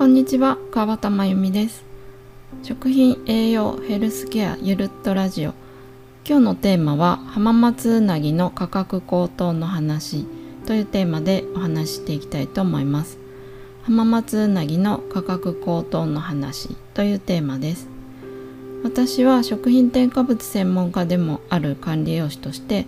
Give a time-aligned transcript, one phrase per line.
[0.00, 1.84] こんにちは川端真由美です。
[2.62, 5.52] 食品栄養ヘルスケアゆるっとラジオ。
[6.26, 10.24] 今日のテーマは浜松うなぎの価格高騰の話
[10.64, 13.18] というテーマでお話していきたいと思います。
[13.82, 17.86] 浜松うなぎの価格高騰の話というテーマです。
[18.82, 22.86] 私は食品添加物専門家でもある管理栄養士として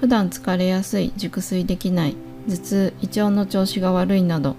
[0.00, 2.16] 普段疲れやすい熟睡できない
[2.48, 4.56] 頭痛胃腸の調子が悪いなど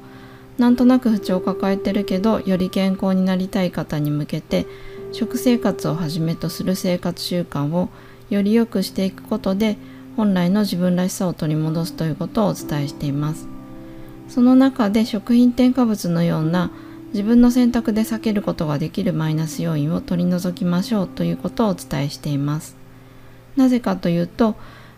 [0.59, 4.67] なんとなく不調を抱えてるけどより健康になりたい方に向けて
[5.13, 7.89] 食生活をはじめとする生活習慣を
[8.29, 9.77] より良くしていくことで
[10.17, 13.47] 本来の自分らしさを取り戻すということをお伝えしています。
[14.27, 16.71] その中で食品添加物のような
[17.13, 22.75] 自分の選択で避けることができるマイナス要因を取り除きましょうということをお伝えしています。
[23.55, 24.55] なぜかというと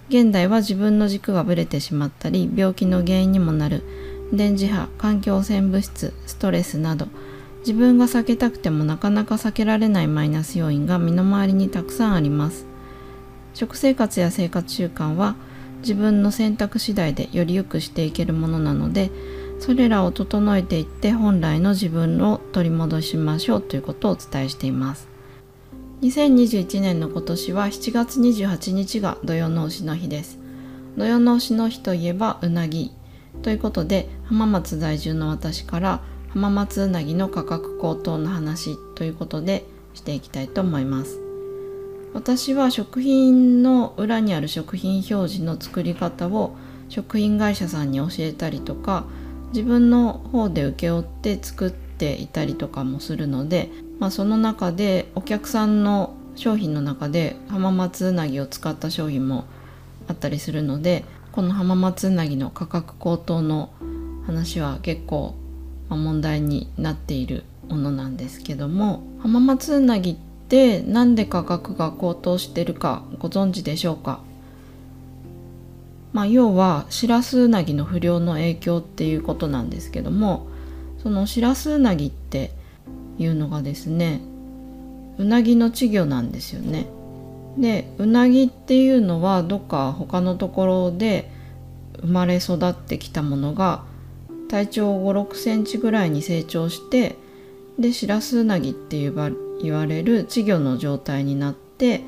[0.09, 3.83] 現代は自分の軸がぶれてしまったり病気の原因にもなる
[4.33, 7.07] 電磁波環境汚染物質ストレスなど
[7.59, 12.65] 自分が避けたくてもなかなか避けられないマイナス要因が身の回りにたくさんあります。
[13.53, 15.35] 食生活や生活習慣は
[15.81, 19.11] 自分の選択次第でより良くしていけるものなので
[19.59, 25.07] それらを整えていって本来の自分を取り戻しましょうということをお伝えしています。
[26.01, 30.39] 2021年の今年は7月28日が土曜の牛の日です。
[30.97, 32.91] 土曜の牛の日といえばうなぎ。
[33.41, 41.19] ということで浜松在住の私から浜松うなぎの価格高騰の話ということでしていきたいと思います。
[42.13, 46.55] 私は食品の裏にある食品表示の作り方を
[46.89, 49.05] 食品会社さんに教えたりとか
[49.53, 59.45] 自分の方で請け負って作っていたりとかもするので、まあ、その中でお客さんの商品の中で浜松うなぎを使った商品も
[60.07, 63.69] あったりするのでこの浜松うなぎの価格高騰の
[64.25, 65.35] 話は結構
[65.89, 70.15] 問題になっているものなんですけども浜松うなぎっ
[70.49, 74.19] て何で価格が高騰してるかご存知でしょうか？
[76.11, 80.47] まあ要はしらすうなぎの不良の影響っていうことなんですけども
[81.01, 82.51] そのしらすうなぎって
[83.17, 84.19] いうのがですね
[85.17, 86.87] うなぎの稚魚なんですよね。
[87.57, 91.29] でうなぎっていうのはどっか他のところで
[92.01, 93.83] 生まれ育ってきたものが
[94.49, 97.15] 体長5 6センチぐらいに成長して
[97.79, 102.01] でシラスウナギって言われる稚魚の状態になって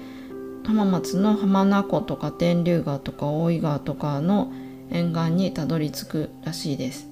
[0.66, 4.52] 浜松の浜名湖とか天竜川とか大井川とかの
[4.92, 7.10] 沿岸にたどり着くらしいです。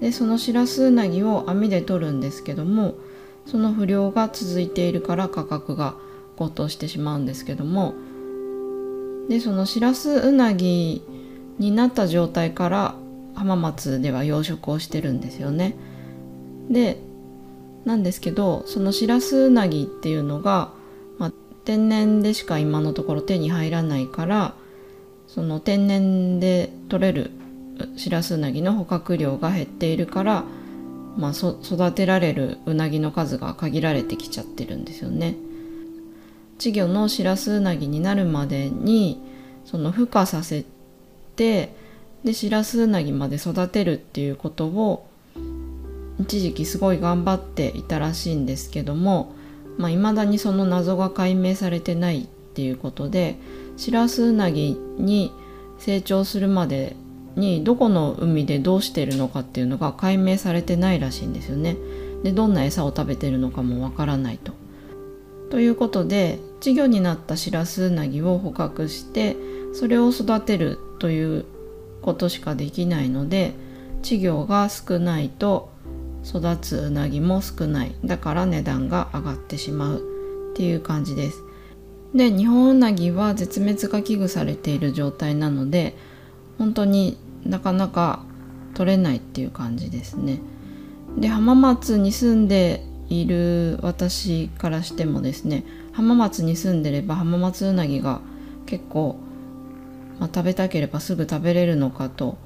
[0.00, 2.94] でそのシラスウナギを網で取るんですけども
[3.46, 5.94] その不良が続いているから価格が
[6.36, 7.94] 高騰してしまうんですけども
[9.28, 11.02] でそのしらすうなぎ
[11.58, 12.94] になった状態から
[13.34, 15.76] 浜松では養殖をしてるんですよね。
[16.70, 16.98] で
[17.84, 20.72] なんですけどそのしらすうなぎっていうのが、
[21.18, 21.32] まあ、
[21.64, 24.54] 天然でしか今のところ手に入らないから
[25.26, 27.30] その天然で取れる
[27.96, 30.44] しらすうなぎの捕獲量が減っているから、
[31.18, 35.36] まあ、育てられるうなぎの数が限られてきちゃってるんですよね。
[36.58, 39.20] 稚魚のシラスウナギになるまでに
[39.64, 40.64] その孵化させ
[41.36, 41.74] て
[42.24, 45.06] でシラスウナギまで育てるっていうことを
[46.20, 49.34] 一時期すごい頑張っていたらしいんですけども
[49.78, 53.36] いまあ、未だにその謎が解明されてないっていうことで
[53.76, 55.32] シラスウナギに
[55.78, 56.94] 成長するまで
[57.34, 61.76] にどこの海でどうしてるのかっていうのが解明されてないらしいんですよね。
[62.22, 64.52] でどんな餌を食べてるのかもわからないと。
[65.50, 69.36] ということで稚魚になったシラスウナギを捕獲して
[69.74, 71.44] それを育てるという
[72.02, 73.54] ことしかできないので
[74.02, 75.72] 稚魚が少ないと
[76.24, 77.94] 育つうなぎも少ない。
[78.04, 79.98] だから値段が上がってしまう
[80.52, 81.42] っていう感じです。
[82.14, 85.96] で日本うなぎは絶滅が危惧されている状態なので
[86.58, 88.24] 本当になかなか
[88.74, 90.40] 取れないっていう感じですね。
[91.18, 92.84] で浜松に住んで
[93.20, 98.20] いる私からしてもですね浜松に住んでれば浜松うなぎが
[98.66, 99.16] 結構、
[100.18, 102.38] まあ、食べたければすぐ食べれるのかと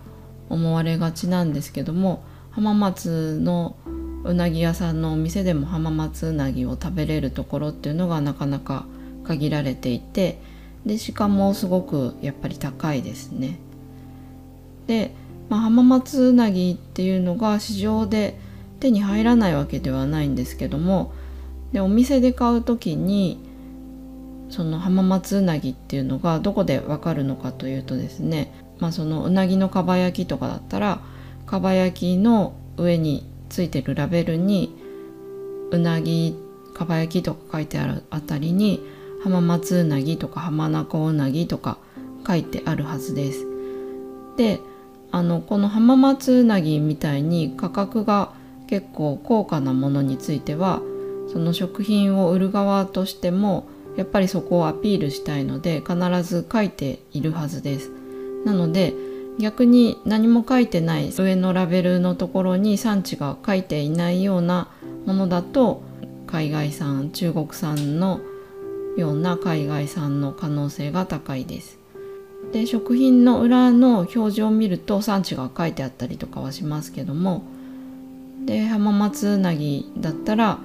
[0.48, 3.76] 思われがちなんですけども浜松の
[4.24, 8.84] うなぎ屋さんのお店でも浜松うなぎを食べれるところっていうのがなかなか
[9.24, 10.40] 限られていて
[10.84, 13.58] でしかもすごくやっぱり高いですね。
[14.86, 15.12] で、
[15.48, 18.38] まあ、浜松うなぎっていうのが市場で
[18.80, 21.12] 手に入らないわけではないんですけども
[21.72, 23.38] でお店で買う時に
[24.50, 31.00] その浜松うなぎっていうのがどこでわかるのかというとですね、まあ、そのうなぎのかば焼きとかだったら
[31.46, 34.74] かば焼きの上についてるラベルに
[35.70, 36.36] うなぎ
[36.74, 38.80] かば焼きとか書いてあるあたりに
[39.22, 41.78] 浜松うなぎとか浜名湖うなぎとか
[42.26, 43.46] 書いてあるはずです。
[44.36, 44.60] で
[45.10, 48.32] あのこの浜松うなぎみたいに価格が
[48.68, 50.80] 結構高価なものについては
[51.32, 53.66] その食品を売る側としても
[53.96, 57.90] やっぱりそこをアピールしたいので必ず書いているはずです。
[58.44, 58.94] なので
[59.38, 64.68] 逆に何も書いてない上のラベルのところに産地が書いていないような
[65.06, 65.82] ものだと
[66.26, 68.20] 海外産中国産の
[68.96, 71.78] ような海外産の可能性が高いです。
[72.52, 77.42] で食品の裏の表示を見ると産地が書いてあったりとかはしますけども
[78.48, 80.58] で浜松うなぎだったら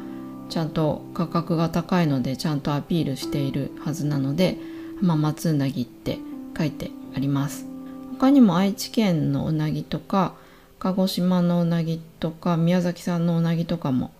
[0.47, 4.57] ちゃんと価格が高いのでちゃんとアピールしているはずなので
[5.01, 6.17] 浜松うなぎって
[6.57, 7.65] 書いてあります。
[8.13, 10.33] 他にも愛知県のうなぎとか
[10.79, 14.11] 鹿児島のうなぎとか宮崎産のうなぎとかも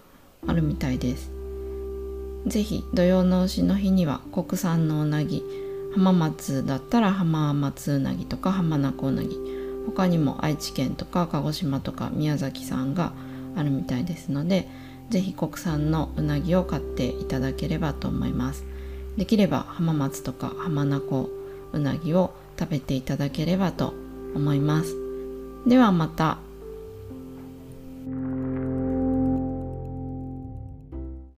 [0.46, 1.32] あるみたいです。
[2.46, 5.42] 是非土用の丑の日には国産のうなぎ
[5.96, 9.40] 浜松だったら浜松うなぎとか浜名湖うなぎ。
[9.86, 13.14] 他にも愛知県とか鹿児島とか宮崎さんが
[13.56, 14.68] あるみたいですので
[15.10, 18.66] 是非国産のうなぎを買っていただければと思います。
[19.18, 21.30] できれば浜松とか浜名湖
[21.72, 23.94] うなぎを食べていただければと
[24.36, 24.96] 思います。
[25.68, 26.38] ではまた。